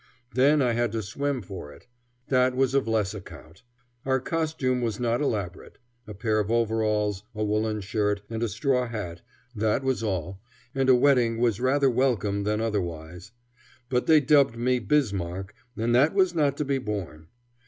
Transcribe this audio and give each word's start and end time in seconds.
Then 0.33 0.63
I 0.63 0.73
had 0.73 0.91
to 0.93 1.03
swim 1.03 1.43
for 1.43 1.71
it. 1.71 1.85
That 2.29 2.55
was 2.55 2.73
of 2.73 2.87
less 2.87 3.13
account. 3.13 3.61
Our 4.03 4.19
costume 4.19 4.81
was 4.81 4.99
not 4.99 5.21
elaborate, 5.21 5.77
a 6.07 6.15
pair 6.15 6.39
of 6.39 6.49
overalls, 6.49 7.21
a 7.35 7.43
woollen 7.43 7.81
shirt, 7.81 8.23
and 8.27 8.41
a 8.41 8.49
straw 8.49 8.87
hat, 8.87 9.21
that 9.55 9.83
was 9.83 10.01
all, 10.01 10.41
and 10.73 10.89
a 10.89 10.95
wetting 10.95 11.37
was 11.37 11.61
rather 11.61 11.87
welcome 11.87 12.45
than 12.45 12.59
otherwise; 12.59 13.31
but 13.89 14.07
they 14.07 14.19
dubbed 14.19 14.57
me 14.57 14.79
Bismarck, 14.79 15.53
and 15.77 15.93
that 15.93 16.15
was 16.15 16.33
not 16.33 16.57
to 16.57 16.65
be 16.65 16.79
borne. 16.79 17.27